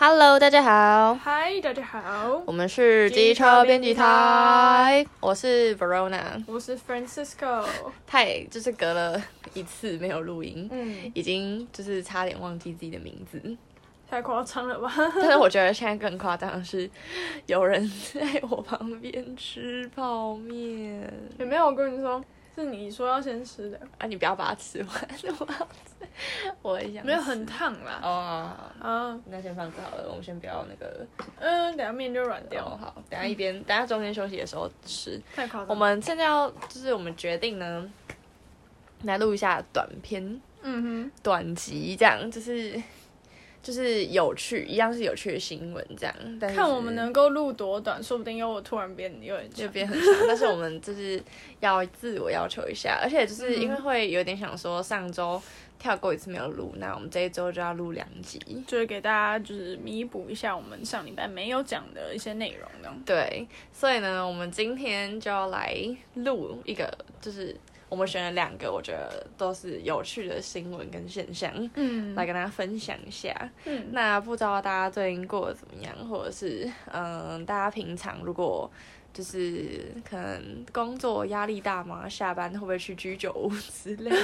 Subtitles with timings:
[0.00, 1.18] Hello，大家好。
[1.24, 2.40] Hi，大家好。
[2.46, 7.66] 我们是机车编辑台，我是 Verona，我是 Francisco。
[8.06, 9.20] 太就是隔了
[9.54, 13.42] 一次没有录音，嗯，已经就是差点忘记自己的名字，
[14.08, 14.88] 太夸张了吧？
[15.20, 16.88] 但是我觉得现在更夸张的是，
[17.46, 17.84] 有人
[18.14, 21.12] 在我旁边吃泡面。
[21.38, 21.66] 有没有？
[21.66, 22.22] 我跟你说，
[22.58, 24.06] 是你说要先吃的啊！
[24.06, 25.08] 你不要把它吃完，
[25.38, 25.68] 我要
[26.62, 27.06] 我也想。
[27.06, 28.00] 没有很烫啦。
[28.02, 28.50] 哦，
[28.80, 31.06] 啊，那先放着好了，我们先不要那个。
[31.38, 32.64] 嗯，等下面就软掉。
[32.64, 35.20] 好，等下一边，等下中间休息的时候吃。
[35.34, 35.68] 太夸张。
[35.68, 37.88] 我们现在要，就是我们决定呢，
[39.04, 42.80] 来录一下短片，嗯哼，短集这样，就是
[43.68, 46.14] 就是有趣，一样是有趣的新闻这样。
[46.40, 50.14] 但看我们能够录多短，说不定又我突然变有点就变很长。
[50.26, 51.22] 但是我们就是
[51.60, 55.38] 要自我要求一下，而且就是因为会有点想说上周。
[55.80, 62.92] 跳过一次没有录，那我们这一周就要录两集，就是给大家就是弥补一下我们上礼拜没有讲的一些内容呢。
[63.06, 65.78] 对，所以呢，我们今天就要来
[66.14, 67.54] 录一个，就是
[67.88, 73.50] 我们选了两个，我觉得都是有趣的新闻跟现象，嗯，来跟大家分享一下。
[73.64, 78.70] 嗯，那不知道大家最近过得怎么样，或者是嗯，大家平常如果。
[79.10, 82.08] 就是可能工作压力大吗？
[82.08, 84.16] 下班会不会去居酒屋之类的？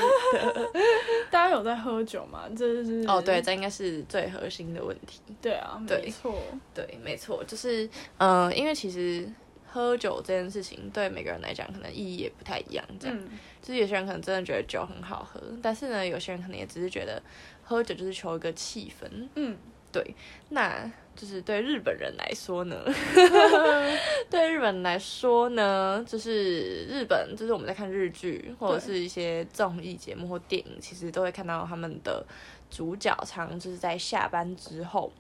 [1.33, 2.43] 大家有在喝酒吗？
[2.57, 5.21] 这是哦，对，这应该是最核心的问题。
[5.41, 6.37] 对啊，没错，
[6.73, 7.87] 对，没错，就是
[8.19, 9.27] 嗯、呃，因为其实
[9.75, 12.85] 喝酒这件事情对每个人来讲可能意义也不太一样。
[13.01, 13.29] 这样，嗯、
[13.61, 17.21] 就是有些人可能真的觉得酒很好喝，但是呢，有些人可能也只是觉得
[17.65, 19.29] 喝酒就是求一个气氛。
[19.35, 19.57] 嗯。
[19.93, 20.05] 对，
[20.49, 22.77] 那就是对日本人来说呢，
[24.29, 32.27] 对日本人来说呢，就是日本，就是我们在看日剧或者是一些综艺节目或电影，其实都会看到他们的
[32.69, 35.13] 主角常就是在下班之后，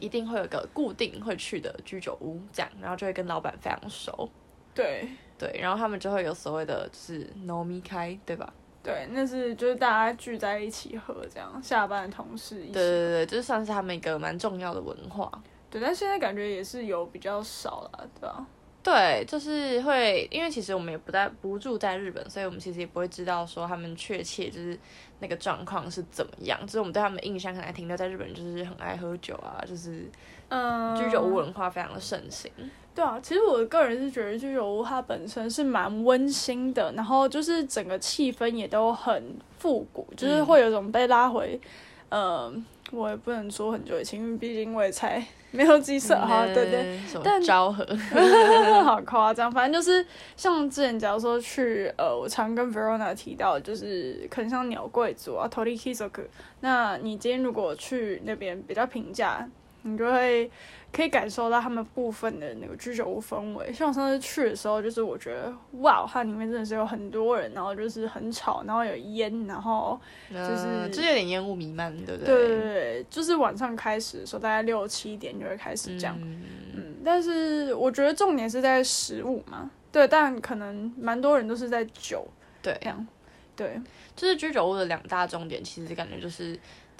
[0.00, 4.28] 一定会有个固定会去的居酒屋，这样，然后就会跟老板非常熟。
[4.74, 8.52] 对对，然后他们就会有所谓的就是糯米开，对吧？
[8.82, 12.72] 对，那是就是大家聚在一起喝这样，下班的同事一起。
[12.72, 15.30] 对对对，就是算是他们一个蛮重要的文化。
[15.70, 18.46] 对，但现在感觉也是有比较少了，对吧？
[18.82, 24.78] 对，就是会，因为其实我们也不在不住在日本，所以我们其实也不会知道说他们确切就是
[25.18, 26.58] 那个状况是怎么样。
[26.66, 30.10] 只是我们对他们的印象可能还停留在日本就是很爱喝酒啊，就是
[30.48, 32.50] 嗯，居酒屋文化非常的盛行。
[32.94, 41.60] 对啊，其实我个人是觉得居酒屋它本身是蛮温馨的，然后就是整个气氛也都很复古，就是会有种被拉回，
[42.08, 42.54] 嗯、呃，
[42.92, 46.98] 我也不能说很久以前，因为毕竟我也才没有几岁哈，对对。
[47.22, 47.86] 但昭和，
[48.84, 50.04] 好夸张，反正就是
[50.36, 56.26] 像之前假如说去呃，我常跟 Verona 提到，就是可能像鸟贵族啊，Torikizoku，
[56.60, 59.48] 那你今天如果去那边比较平价，
[59.82, 60.50] 你就会。
[60.92, 69.96] 可以感受到他们部分的那个居酒屋氛围，像我上次去的时候，就是我觉得哇，它里面真的是有很多人，然后就是很吵，然后有烟，然后
[70.28, 72.34] 就是、嗯、就是有点烟雾弥漫，对不对？
[72.34, 76.18] 对对对，就是晚上开始的时候，大概六七点就会开始这样。
[76.20, 76.42] 嗯，
[76.74, 82.26] 嗯，但是我觉得重点是在食物嘛，对，但可能蛮多人都是在酒，
[82.60, 83.06] 对，这样，
[83.54, 83.80] 对，
[84.16, 86.58] 就是居酒屋的两大重点，其实感觉就是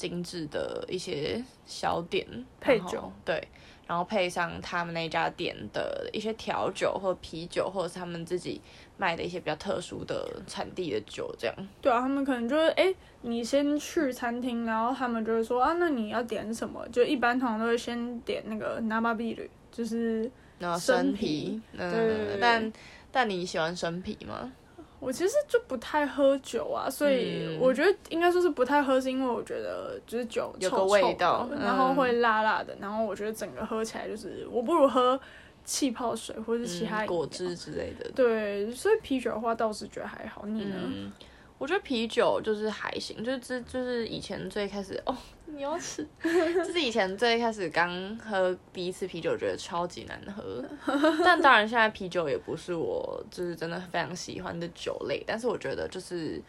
[0.09, 2.27] 精致的一些小点
[2.61, 3.47] 配酒，对。
[3.87, 8.61] 然后配上他们那家店的一些调酒或啤酒，或者是他们自己
[8.97, 11.57] 卖的一些比较特殊的产地的酒，这样。
[11.83, 16.87] 对啊，他们可能就是，哎，你先去餐厅，然后他们就会说啊，那你要点什么？
[16.93, 20.31] 就一般通常都会先点那个生ビール，就是
[20.79, 21.61] 生啤。
[21.73, 22.39] 嗯，对对对。
[22.41, 22.73] 但
[23.11, 24.53] 但你喜欢生啤吗？
[25.01, 35.19] 我其实就不太喝酒啊，所以我觉得应该说是不太喝，是因为我觉得就是酒有个味道，然后会辣辣的，然后我觉得整个喝起来就是我不如喝
[35.65, 38.11] 气泡水或者是其他、嗯、果汁之类的。
[38.15, 40.45] 对，所以啤酒的话倒是觉得还好。
[40.47, 40.77] 你呢？
[40.85, 41.13] 嗯
[41.61, 45.15] 我觉得啤酒就是还行，就是这就是以前最开始哦，
[45.61, 50.65] 你要吃， 就是以前最开始刚喝第一次啤酒，觉得超级难喝。
[51.23, 56.41] 但当然现在啤酒也不是我就是真的非常喜欢的酒类，但是我觉得就是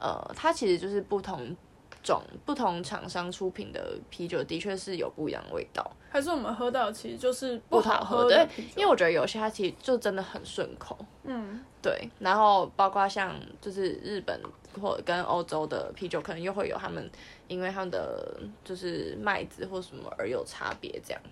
[0.00, 1.54] 呃，它其实就是不同
[2.02, 5.86] 种不同厂商出品的啤酒，的确是有不一样的味道。
[6.08, 10.96] 还是我们喝到其实就是不好喝的因为我觉得有些它其实就真的很顺口。
[11.24, 11.62] 嗯。
[11.82, 14.40] 对，然后包括像就是日本
[14.80, 17.10] 或跟欧洲的啤酒，可能又会有他们，
[17.48, 21.22] 因为他们的就是麦子或什么而有差别，这样。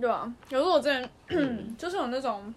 [0.00, 1.10] 对啊，有时候我之前
[1.76, 2.54] 就是有那种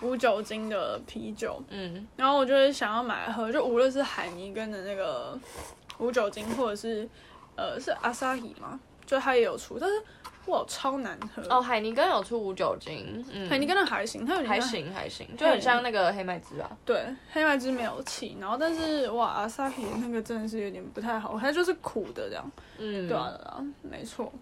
[0.00, 5.38] 无酒精的啤酒，嗯，然后我就会想要买来喝，就无论是海尼根的那个
[5.98, 7.08] 无酒精，或者是
[7.56, 10.02] 呃是阿萨希嘛，就它也有出，但是
[10.46, 11.42] 哇，超难喝。
[11.48, 16.68] 哦，海尼根有出无酒精，嗯，海尼根的还行，它有点还行还行，就很像那个黑麦汁啊。
[16.84, 22.52] 对，黑麦汁没有气，然后但是哇，阿萨皮那个真的是有点不太好，它就是苦的这样。
[22.78, 24.32] 嗯，对啊，对啊，没错。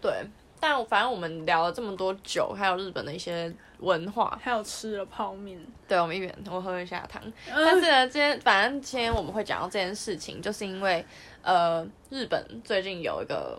[0.00, 0.12] 对，
[0.58, 5.58] 但反正我们聊了这么多酒，还有日本的一些文化，还有吃了泡面。
[5.86, 7.22] 对，我们一边我喝一下汤。
[7.48, 11.04] 但是呢，今天反正今天我们会讲到这件事情，就是因为
[11.42, 13.58] 呃，日本最近有一个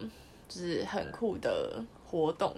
[0.49, 2.53] 就是很酷的活动，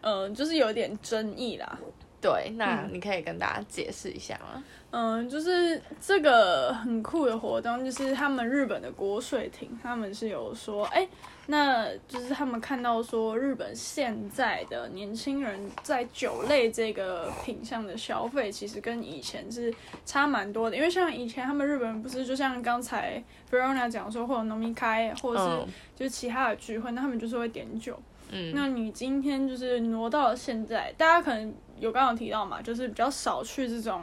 [0.00, 1.78] 嗯、呃，就是有点争议啦。
[2.26, 4.64] 对，那你可以跟大家解释一下吗？
[4.90, 11.08] 嗯，就是这个很酷的活动，就是他们日本的国税厅，他们是有说，哎、欸，
[11.46, 19.72] 那就是他们看到说，日本现在的年轻人在酒类这个品项的消费，其实跟以前是
[20.04, 20.76] 差蛮多的。
[20.76, 28.00] 因为像以前他们日本人不是，就像刚才 Verona 讲说，会有农民开，或者是就是其他的聚会，那他们就是会点酒。
[28.30, 34.02] 嗯，那你今天就是挪到了现在，大家可能有刚刚提到嘛，就是比较少去这种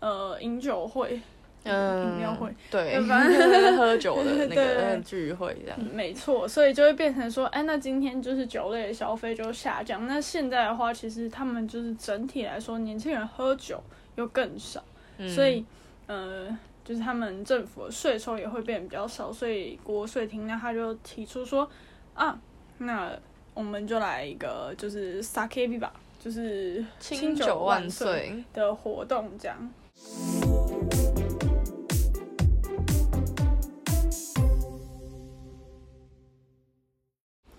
[0.00, 1.20] 呃饮酒会、
[1.64, 5.78] 嗯，饮料会，对，反正 喝酒的那个聚会这样。
[5.92, 10.06] 没错，所以就会变成说，哎，那今天就是酒类的消费就下降。
[10.06, 13.82] 那现在的话，其实他们就是整体来说，年轻人喝酒
[14.16, 14.82] 又更少，
[15.18, 15.64] 嗯、所以
[16.06, 16.48] 呃，
[16.84, 19.32] 就是他们政府的税收也会变得比较少。
[19.32, 21.68] 所以国税厅呢，他就提出说，
[22.14, 22.38] 啊，
[22.78, 23.10] 那。
[23.54, 25.88] 我们就来一个，就是 Sake Viva，
[26.24, 29.70] 就是清酒万岁的活动，这样。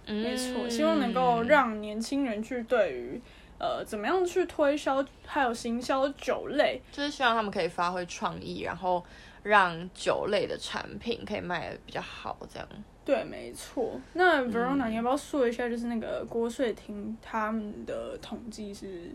[0.08, 3.22] 嗯，没错，希望能够让年轻人去对于
[3.60, 9.06] 呃怎么样去推销还有行销酒类，就是希望他们可以发挥创意，然后
[9.46, 12.68] 让酒类的产品可以卖的比较好，这样。
[13.06, 14.02] 对，没错。
[14.14, 19.12] 那 Verona，、嗯、你要不要说一下，就是那个国税厅他们的统计是？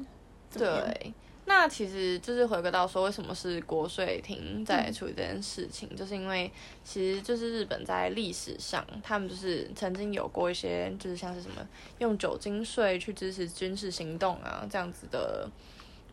[0.56, 1.12] 对，
[1.46, 6.48] 那其实就是回归到说，为什么是国税厅在处理这件事情，嗯、就是因为
[6.84, 11.66] 其实就是日本在历史上，他们就是曾经有过一些，就是像是什么
[11.98, 15.50] 用酒精税去支持军事行动啊这样子的。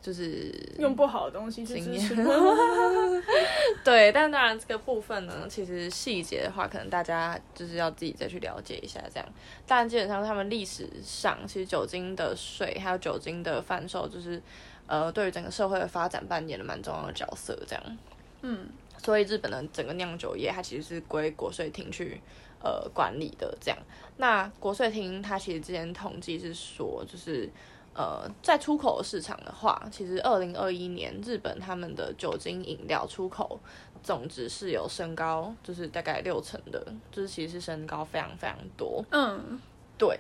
[0.02, 2.16] 就是用不好的东西去支持，
[3.84, 9.28] 对，但当然这个部分呢，其实细节的话，可能大家就是要自己再去了解一下这样。
[9.66, 14.42] 但基本上，他们历史上其实酒精的税还有酒精的贩售，就是
[14.86, 17.98] 呃，对于整个社会的发展扮演了蛮重要的角色这样。
[18.44, 18.70] 嗯，
[19.04, 22.22] 所以日本的整个酿酒业，它其实是归国税厅去
[22.64, 23.78] 呃管理的这样。
[24.18, 27.50] 那国税厅它其实之前统计是说，就是。
[27.98, 33.60] 呃，在出口的市场的话，其实二零二一年日本他们的酒精饮料出口
[34.04, 39.04] 总值是有升高，就是大概六成的，就是其实是升高非常非常多。
[39.10, 39.60] 嗯，
[39.98, 40.16] 对。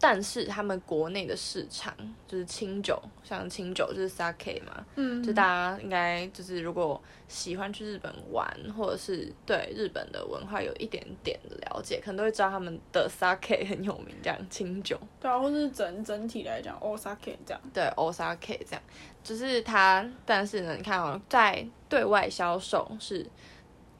[0.00, 1.92] 但是他们国内的市场
[2.28, 14.96] 就是清酒，像清酒就是 sake 嘛，嗯，就大家应该就是如果喜欢去日本玩，或者是对日本的文化有一点点的了解，可能都会知道他们的 sake 很有名，这样清酒。
[15.20, 17.60] 对啊，或是整整体来讲，osake 这样。
[17.74, 18.82] 对，osake 这样，
[19.24, 23.26] 就是它，但是呢，你看哦，在对外销售是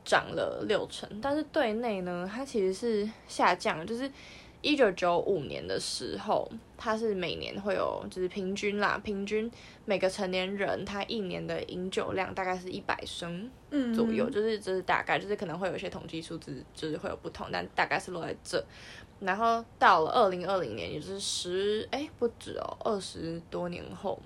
[0.04, 4.08] 涨了六成，但是对内呢，它其实是下降，就是。
[4.60, 9.50] 一九九五年的时候，它是每年会有，就是平均啦，平均
[9.84, 13.50] 每个成年人他一年的饮酒量大概是一百升
[13.94, 18.64] 左右，嗯、就是就是大概就是可能会有一些统计数字，就是会有不同，但大概是落在这。
[19.20, 24.20] 然后到了二零二零年，也就是十哎不止哦，二十多年后。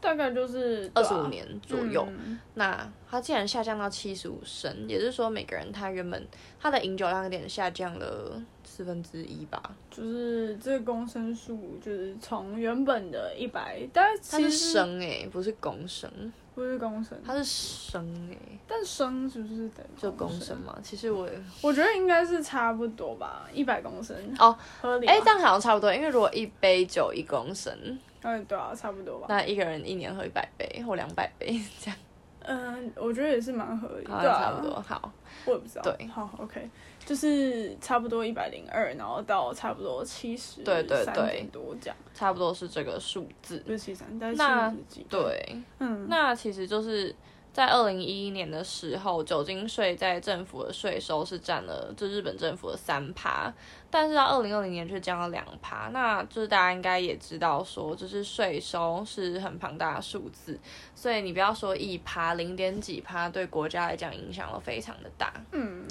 [0.00, 6.26] 大概就是二十五年左右，嗯、那它竟然下降到七十五升，也就是说每个人他原本
[6.58, 16.10] 他的饮酒量有点下降了四分之一吧，就是这个公升数就是从原本的一百，但是它是升诶、欸，不是公升，
[16.54, 20.78] 不是公升，它是升诶、欸，但升是不是等于就公升嘛？
[20.82, 21.28] 其实我
[21.60, 27.98] 我觉得应该是差不多吧，一百公升哦，合理，哎，这样好像差不多，因为如果一杯酒一公升。
[28.22, 29.26] 嗯，对啊，差不多吧。
[29.28, 31.98] 那一个人一年喝一百杯或两百杯 这样，
[32.40, 34.10] 嗯，我觉得也是蛮合理的。
[34.10, 34.80] 差不多。
[34.80, 35.12] 好，
[35.46, 35.82] 我也不知道。
[35.82, 36.68] 对，好，OK，
[37.04, 43.62] 就是差不多一百零二，然后到差不多七十，对对对，多这样，差不多是这个数字。
[43.66, 44.74] 六七三，但是那
[45.08, 47.14] 对，嗯，那其实就是。
[47.52, 53.52] 在二零一一年的时候，酒精税在政府的税收是占了就日本政府的三趴，
[53.90, 55.90] 但是到二零二零年却降了两趴。
[55.92, 60.58] 那就是大家应该也知道说，就是税收是很庞大的数字，
[60.94, 65.32] 所以你不要说一趴零点几趴，对国家来讲影响都非常的大。
[65.50, 65.84] 嗯，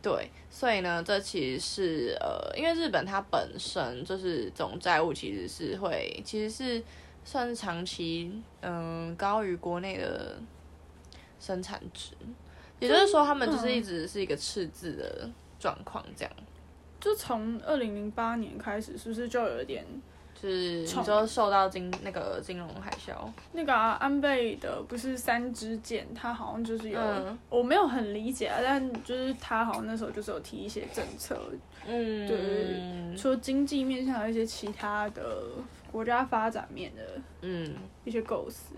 [0.00, 6.82] 对，所以呢，这其实是呃，因为日本它本身就是总债务其实是会，其实是
[7.24, 10.38] 算是长期嗯、呃、高于国内的
[11.40, 12.12] 生产值，
[12.78, 15.28] 也就是说他们就是一直是一个赤字的
[15.58, 16.32] 状况，这样。
[17.00, 19.84] 就从二零零八年开始，是不是就有一点？
[20.38, 23.12] 是，你说受到金那个金融海啸，
[23.52, 31.38] 那个、啊、安倍的不是三支箭，他好像就是有，嗯、我没有很理解啊，但就是他好像那时候就是有提一些政策，
[31.86, 35.42] 嗯，对，说经济面向的一些其他的
[35.92, 37.02] 国家发展面的，
[37.42, 38.74] 嗯，一些构思，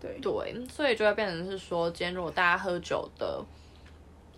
[0.00, 3.44] 对对，所以就会变成是说，今天如果大家喝酒的。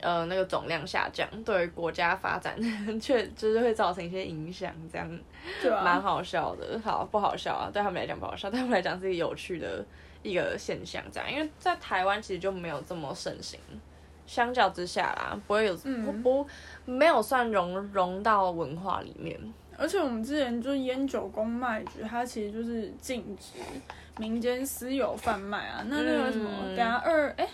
[0.04, 2.60] 呃，那个总量下降，对国家发展
[3.00, 5.20] 却就是会造成一些影响，这样，
[5.62, 6.76] 对啊，蛮好笑的。
[6.84, 7.70] 好，不好笑啊？
[7.72, 9.86] 对他们来讲不好笑，对他们来讲是一个有趣的
[10.24, 11.32] 一个现象，这样。
[11.32, 13.60] 因为在台湾其实就没有这么盛行，
[14.26, 16.46] 相较之下啦，不会有，嗯、不不
[16.84, 19.38] 没有算融融到文化里面。
[19.78, 23.60] 而且我们之前就是烟酒公卖局，它其实就是禁止
[24.18, 25.84] 民间私有贩卖啊。
[25.88, 27.44] 那那个什么，嗯、等下二哎。
[27.44, 27.48] 欸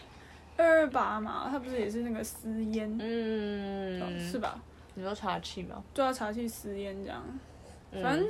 [0.61, 4.61] 二二八嘛，它不是也是那个私烟，嗯，是吧？
[4.95, 5.81] 你说茶气吗？
[5.95, 7.23] 对啊，茶气私烟这样，
[8.03, 8.29] 反正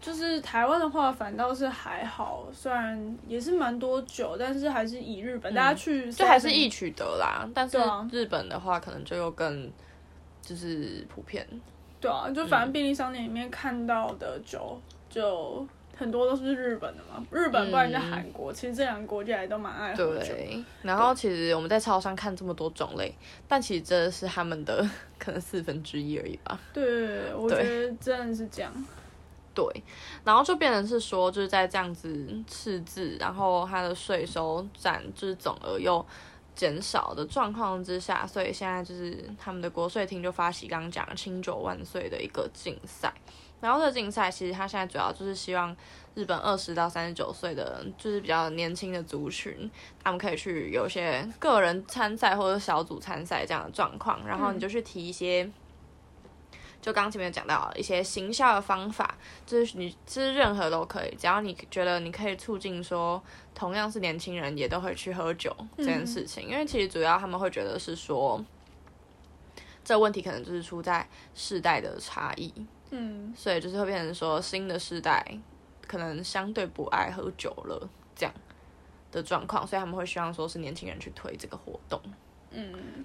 [0.00, 7.48] 就是台湾的话，反倒是还好，虽然也是蛮多酒，但是还是以日本、嗯、大家去，就还是易取得啦。
[7.54, 7.78] 但是
[8.10, 9.70] 日本的话，可能就又更
[10.40, 11.46] 就是普遍。
[12.00, 14.76] 对啊，就反正便利商店里面看到的酒
[15.08, 15.64] 就。
[15.96, 20.34] 很多都是日本的嘛，日本不然就韩国，嗯、其实这两个国家也都蛮爱喝酒。
[20.34, 23.14] 对，然后其实我们在超商看这么多种类，
[23.46, 26.58] 但其实这是他们的 可能四分之一而已吧。
[26.72, 28.72] 对，我觉得真的是这样。
[29.54, 29.64] 对，
[30.24, 36.04] 然后就变成是说，就是在这样子赤字，然后它的税收占就是总额又
[36.54, 43.12] 减少的状况之下，所以现在就是他们的国税厅就发起刚刚讲的清酒万岁的一个竞赛。
[43.60, 45.74] 然后这个竞赛其实它现在主要就是希望
[46.16, 49.70] 日本二十到三十九岁的，就是比较年轻的族群，
[50.02, 55.48] 他们可以去有些个人参赛或者小组参赛这样的状况，然后你就去提一些，
[56.82, 63.22] 就刚前面讲到一些行销的方法，就是你就是任何都可以，只要你觉得你可以促进说
[63.54, 68.44] 同样是年轻人也都会去喝酒这件事情，嗯、因为其实主要他们会觉得是说，
[69.84, 72.52] 这问题可能就是出在世代的差异。
[72.90, 75.24] 嗯，所以就是会变成说，新的世代
[75.86, 78.34] 可能相对不爱喝酒了，这样
[79.10, 81.98] 的状况，所以他们会希望说是年轻人去推这个活动。
[82.50, 83.02] 嗯，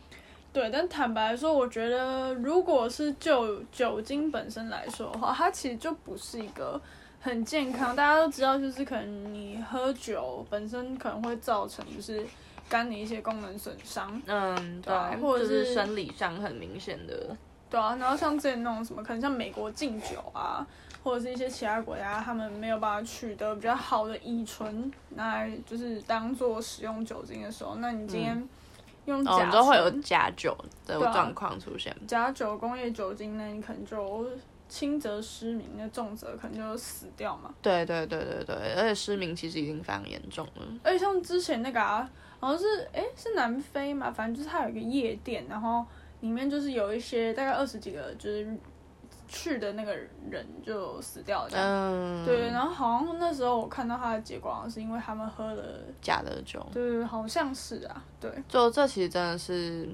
[0.58, 6.82] 对，但坦白说，我觉得如果是就酒精本身来说的话，它其实就不是一个
[7.22, 7.96] 很健康。
[7.96, 12.26] 大家都知道，就是可能你喝酒本身可能会造成就是
[12.68, 14.20] 肝的一些功能损伤。
[14.26, 17.38] 嗯，对，或者是，是生理上很明显的。
[17.70, 20.66] 对啊，然后像之前那种什么，可能像美国禁酒啊，
[21.04, 28.50] 或者是一些其他国家，他们没有办法取得比较好的乙醇，来就是当做使用酒精的时候，那你今天
[29.08, 31.96] 用假、都会有假酒的状况出现。
[32.08, 34.30] 假酒、工业酒精呢，你可能就
[34.70, 37.54] 轻则失明，那重则可能就死掉嘛。
[37.62, 40.66] 对对对对对，而且失明其实已经非常严重了。
[40.84, 42.10] 而且像之前那个啊，
[42.40, 45.86] 好像是哎是南非嘛，反正就是它有一个夜店，然后。
[46.22, 48.58] 里面就是有一些大概二十几个，就是
[49.28, 49.94] 去的那个
[50.30, 55.64] 人就死掉了，嗯，对，然后好像那时候我看到他的结果，好像是因为他们喝了
[56.02, 59.88] 假的酒，对，好像是啊，对，就这其实真的是，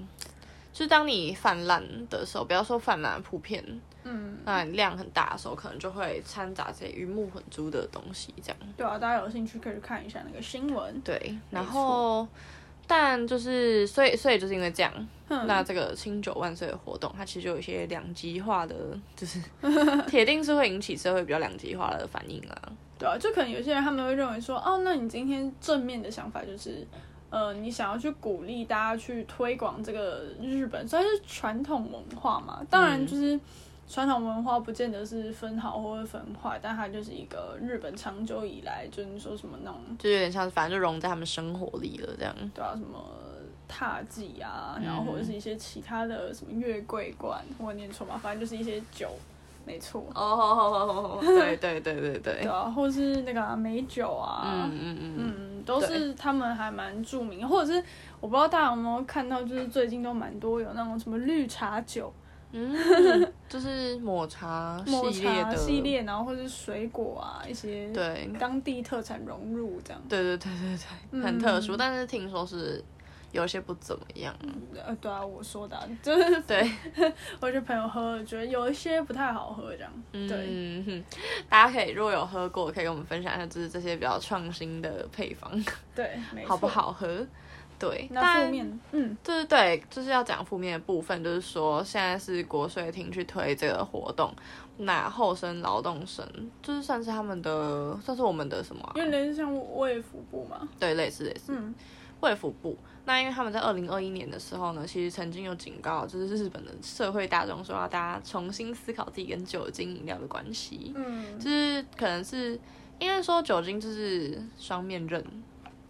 [0.71, 3.63] 就当你泛滥的时候，不要说泛滥，普遍，
[4.03, 12.27] 嗯，那量很大的时候，可能就会掺杂这些鱼目混珠的东西，这样，对啊，大家有兴趣可以去看一下那个新闻，对，然后。
[12.95, 14.93] 但就是，所以，所以就是因为这样，
[15.27, 18.75] 嗯、那这个清酒万岁的活动，它其实就有一些两极化的，
[19.15, 19.41] 就是
[20.07, 22.55] 铁定是会引起社会比较两极化的反应啊。
[22.99, 26.85] 对啊，就可能有些人他们会认为说，哦，那你今天正面的想法就是，
[27.31, 33.39] 呃，你想要去鼓励大家去推广这个日本算是传统文化嘛，当然就是。
[33.85, 42.33] 嗯传统文化不见得是分好或者分坏，但它就是一个日本长久以来，就是你说什么那种，就有点像，反正就融在他们生活里了，这样。
[42.55, 42.97] 对啊，什么
[43.67, 48.17] 踏祭啊，然后或者是一些其他的什么月桂冠，我念错吗？
[48.17, 49.11] 反正就是一些酒，
[49.65, 50.03] 没错。
[50.15, 52.41] 哦，好好好好好，对 对对对对。
[52.41, 57.83] 对啊，或者是那个美酒啊，嗯嗯嗯嗯，都是他们还蛮著名，或者是
[58.19, 62.11] 我不知道大家有没有看到，就是最近都蛮多有那种什么绿茶酒。
[62.55, 70.01] 嗯，就是抹茶系列的系列，然后或者是水果啊，一些对当地特产融入这样。
[70.07, 70.77] 对对对对
[71.11, 72.83] 对，很特殊，嗯、但是听说是
[73.31, 74.31] 有些不怎么样。
[74.85, 76.71] 呃，对啊，我说的、啊、就是对，
[77.41, 79.91] 我觉得朋友喝了觉得有一些不太好喝，这样。
[80.11, 81.03] 对，嗯哼，
[81.49, 85.51] 大家可以如果有喝过，可以跟我们分享一下，就是这些比较创新的配方，
[85.95, 87.25] 对，好不好喝？
[87.83, 94.33] 对，那负面，嗯，对对对，就是要讲负面的部分，就是说现在是国税厅去推这个活动，
[94.77, 96.25] 那厚生劳动生
[96.61, 98.93] 就是算是他们的，算是我们的什么、啊？
[98.95, 101.75] 因为类似像卫福部嘛，对，类似类似，嗯，
[102.21, 102.77] 卫福部。
[103.05, 112.57] 那因为他们在二零二一年的时候呢，其实曾经有警告，就是日本的社会大众说要大家重新思考自己跟酒精饮料的关系，嗯，就是可能是
[112.97, 115.21] 因为说酒精就是双面刃，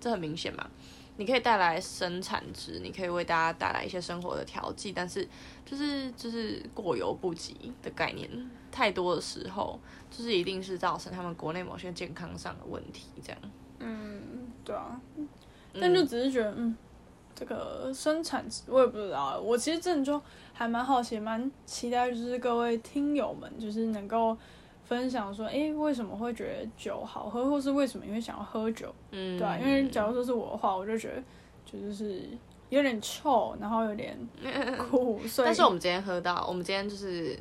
[0.02, 0.68] 这很明显嘛。
[1.18, 5.28] 你可以带来生产值，你可以为大家带来一些生活的调剂，但是
[5.66, 8.30] 就是就是过犹不及的概念
[8.72, 9.80] 太多的时候，
[10.10, 13.40] 就是一定是造成他们国内某些健康上的问题，这样。
[13.80, 14.22] 嗯，
[14.66, 15.00] 对啊，
[15.80, 16.78] 但就只是觉得，嗯，嗯，
[17.36, 24.38] 这个生产值我也不知道，我其实真的就还蛮好奇，蛮期待，就是各位听友们就是能够。
[24.94, 28.94] 分享说，哎、欸，为什么会觉得酒好喝，或是为什么你会想要喝酒？
[29.10, 31.24] 嗯，对啊，因为假如说是我的话，我就觉得
[31.66, 32.22] 就是
[32.70, 34.16] 有点臭，然后有点
[34.90, 35.20] 苦。
[35.28, 37.38] 所以，但是我们今天喝到，我们今天就是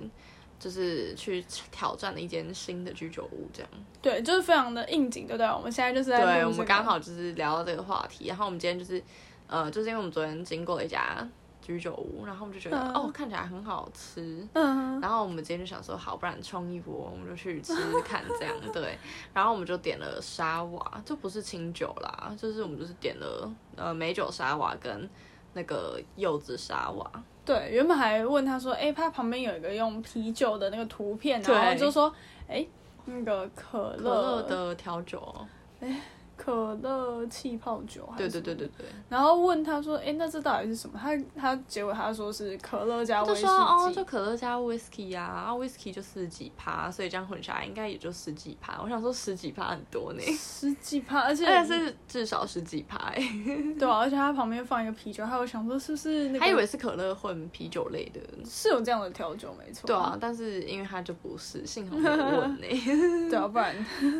[0.59, 3.71] 就是去挑战了一间新的居酒屋，这样。
[4.01, 5.47] 对，就是非常的应景，对不对？
[5.47, 9.03] 我们现在就是在、这个，对，我们刚好就是聊到这个话题，然后我们今天就是，
[9.47, 11.29] 呃，就是因为我们昨天经过了一家。
[11.63, 14.47] 居酒屋，然后我们就觉得、嗯、哦，看起来很好吃。
[14.53, 18.55] 嗯，然后我们今天就想说，好，不然冲一波，我们就去吃吃看这样。
[18.75, 18.99] 对，
[19.33, 25.09] 然后我们就点了沙瓦，就不是清酒啦，就是我们就是点了呃美酒沙瓦跟
[25.55, 27.11] 那个柚子沙瓦。
[27.45, 32.13] 对，原本还问他说，哎，他旁边有一个用啤酒的那个图片，然后就说，
[32.49, 32.67] 哎，
[33.05, 35.35] 那个可乐可乐的调酒，
[35.81, 36.01] 哎。
[36.45, 38.87] 可乐气泡酒，对对对对对。
[39.09, 43.43] 然后问他说：“哎，那这到底是什么？”他他结果他说是可乐加威士忌。
[43.43, 48.81] 就说哦，就可乐加威士忌呀，然后威士忌就四十几趴，所以这样混下来应该也就十几趴。
[48.83, 53.23] 我想说十几趴很多呢，十几趴， 而且而且是至少十几趴哎。
[53.79, 56.41] 对啊，而且他旁边放一个啤酒，还有想说是不是那个？
[56.41, 59.87] 他以为是可乐混啤酒类的，是有这样的调酒没错。
[59.87, 62.67] 对啊，但是因为他就不是，幸好没有问呢。
[63.31, 63.75] 对啊，不然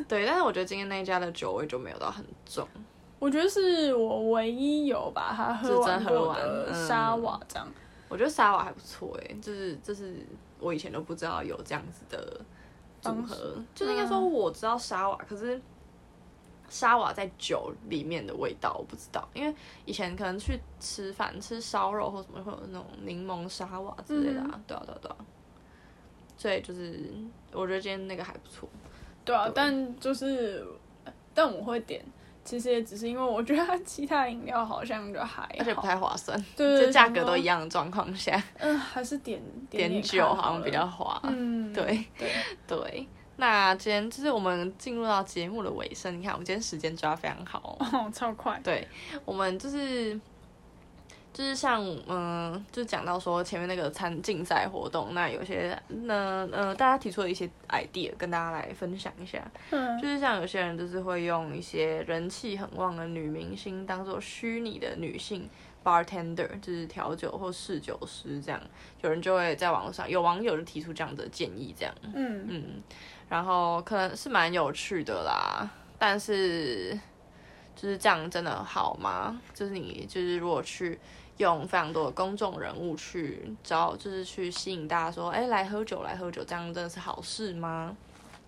[0.07, 2.69] 对，但是我觉得今天那一家的酒味就没有到很重。
[3.19, 7.69] 我觉得是我唯一有把它喝完过的沙瓦这样，
[8.09, 10.27] 我觉得沙瓦还不错哎，就是就是
[10.59, 12.41] 我以前都不知道有这样子的
[13.01, 15.61] 组合，就是应该说我知道沙瓦，可是
[16.69, 25.17] 沙瓦在酒里面的味道我不知道，因为以前可能去吃饭吃烧肉或什么会有那种柠檬沙瓦之类的啊，对啊对啊对啊，
[26.37, 27.09] 所以就是
[27.53, 28.69] 我觉得今天那个还不错，
[29.25, 30.67] 对啊，但就是
[31.35, 32.05] 但我会点。
[32.45, 39.41] 其实也只是因为我觉得它其他饮料好像就还好，而且不太划算，对，就价格都一样的状况下，嗯，还是点
[39.71, 42.29] 点，点酒好像比较划，嗯，对对
[42.67, 43.07] 对。
[43.37, 48.89] 那今天就是我们进入到节目的尾声，你看我们今天时间抓非常好，哦，超快，对，
[49.25, 50.21] 我们就是。
[51.33, 59.43] 就是像嗯，就讲到说前面那个参竞赛活动，那有些那呃，大家提出了一些 idea，跟大家来分享一下。
[59.71, 65.49] 嗯，就是像有些人就是会用一些人气很旺的女明星当做虚拟的女性
[65.83, 68.61] bartender，就是调酒或侍酒师这样。
[69.01, 71.95] 有人就会在网络上有网友就提出这样的建议，这样。
[72.13, 72.83] 嗯嗯，
[73.31, 75.67] 然后可能是蛮有趣的啦，
[75.99, 76.93] 但是
[77.75, 79.41] 就是这样真的好吗？
[79.55, 81.01] 就是你就是如果去。
[81.39, 87.97] 用非常多的公众人物去招，就是去吸引大家说，哎，来喝酒，来喝酒，这样真的是好事吗？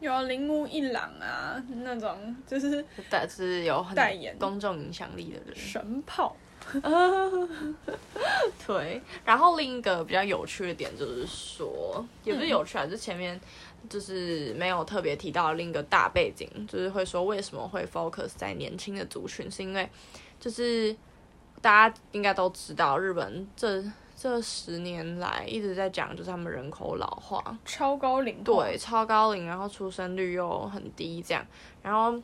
[0.00, 6.36] 有铃木一朗啊，那种就是， 但是有很代言公众影响力的人，神炮。
[8.66, 13.40] 对，然后另一个比较有趣的点就是说，也不是有趣啊，就前面
[13.88, 19.88] 就是没有特别提到另一个大背景，就是会说为什么会 focus 在年轻的族群，是因为
[20.38, 20.94] 就是。
[21.64, 23.82] 大家应该都知道，日本这
[24.14, 31.42] 这十年来一直在讲，就是他们人口老化，超高龄，对，超高龄，然后出生率又很低，这样，
[31.82, 32.20] 然后。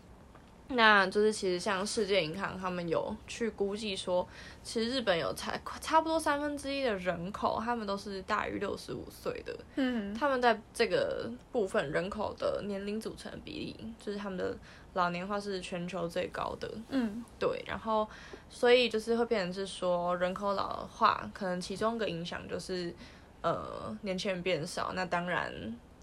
[0.73, 4.27] 那就是其实像世界银行他们有去估计说，
[4.63, 9.57] 其实日本有差差不多三分之一的人口，他们都是大于六十五岁的。
[9.75, 14.57] 嗯，他们在这个部分人口的年龄组成的比例，就是他们的
[14.93, 16.73] 老年化是全球最高的。
[16.91, 17.65] 嗯，对。
[17.67, 18.09] 然后，
[18.49, 22.95] 所以就是会变成是说人口老化，可能其中一个影响就是，
[23.43, 25.53] 呃，年轻人变少，那当然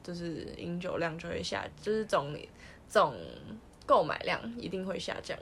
[0.03, 2.38] 就是饮酒量就会下，就是总
[2.89, 3.15] 总。
[3.88, 5.36] 购买量一定会下降，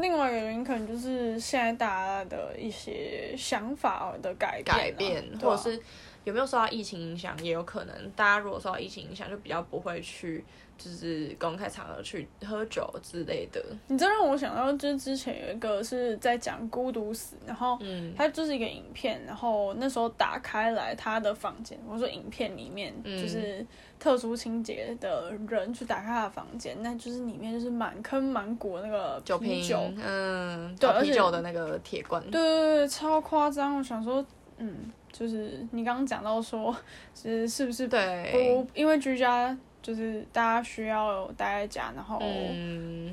[0.00, 5.80] 另外一个原因可能就是现在大家的一些想法的改变，改变，啊、或者是
[6.24, 8.10] 有没有受到疫情影响，也有可能。
[8.16, 10.42] 大家如果受到疫情影响，就比较不会去。
[10.76, 23.64] 就是公开场合去喝酒之类的，你这让我想到，就是之前有一个是在讲孤独死，然后，嗯，他就是一个影片，然后那时候打开来他的房间，我说影片里面就是
[23.98, 29.62] 特殊清洁的人去打开他的房间，那就是里面就是满坑满谷那个酒瓶，
[30.02, 33.78] 嗯，对，啤酒的那个铁罐，对对对，超夸张。
[33.78, 34.24] 我想说，
[34.58, 36.74] 嗯，就是你刚刚讲到说，
[37.12, 39.56] 其实是不是对，不因为居家。
[39.84, 42.34] 就是大家需要待在家，然后不能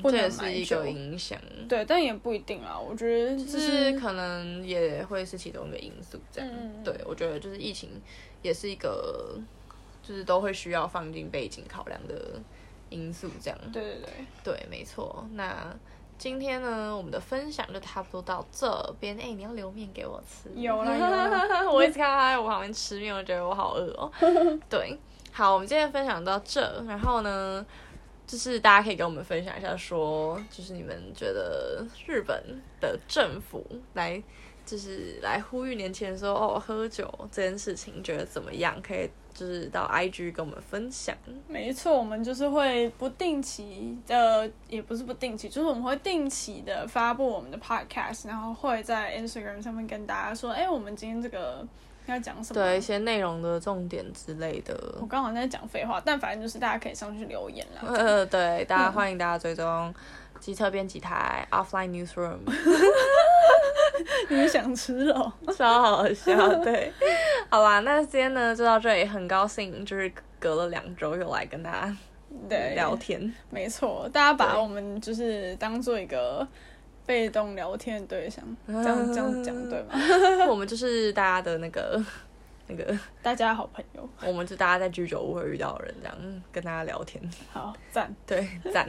[0.10, 1.38] 这也是一个影响。
[1.68, 2.80] 对，但也不一定啊。
[2.80, 6.18] 我觉得就是可能也会是其中一个因素。
[6.32, 7.90] 这样，嗯、对我觉得就是疫情
[8.40, 9.38] 也是一个，
[10.02, 12.40] 就是都会需要放进背景考量的
[12.88, 13.28] 因素。
[13.38, 14.10] 这样，对对对，
[14.42, 15.28] 对，没错。
[15.34, 15.76] 那
[16.16, 19.14] 今天呢，我们的分享就差不多到这边。
[19.18, 20.48] 哎、欸，你要留面给我吃？
[20.58, 21.68] 有了，有了。
[21.70, 24.10] 我一直看到他在我旁边吃面，我觉得我好饿哦。
[24.70, 24.98] 对。
[25.34, 27.64] 好，我们今天分享到这，然后呢，
[28.26, 34.22] 就是大家可以跟我们分享一下说，就是你们觉得日本的政府来，
[34.66, 38.78] 就是来呼吁年轻人说哦，喝酒这件事情觉得怎么样？
[38.82, 41.16] 可以就是到 IG 跟我们分享。
[41.48, 51.66] 没错，我们就是会不定期的，也不是不定期，就是我们会定期的发布我们的 Podcast，然后会在 Instagram 上面跟大家说，哎，我们今天这个。
[52.06, 52.62] 要讲什么？
[52.62, 54.74] 对一些内容的重点之类的。
[55.00, 57.82] 我刚好在讲废话，但反正就是大家可以上去留言啦。
[57.94, 59.94] 呃，对，大家欢迎大家追踪
[60.40, 62.38] 机车编辑台 Offline Newsroom。
[64.28, 65.32] 你们想吃哦？
[65.56, 66.92] 超好笑，对。
[67.48, 71.96] 好啦，那今天呢就到这里，很高兴就是隔了两周又来跟大家
[72.48, 73.32] 对聊天。
[73.50, 76.46] 没错，大家把我们就是当做一个。
[77.04, 79.94] 被动聊天的对象，这样这样讲对吗？
[80.48, 82.02] 我们就是大家的那个
[82.68, 86.16] 那个大家好朋友，我们就大家在居酒屋会遇到的人，这样
[86.52, 87.22] 跟大家聊天。
[87.52, 88.88] 好赞，对赞。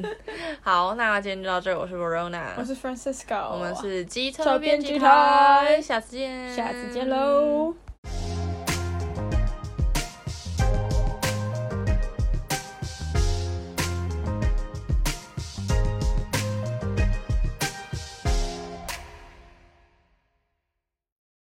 [0.61, 7.73] 好，那今天就到这，我是 Verona，我是 Francisco，我们是机车编辑台，下次见，下次见喽。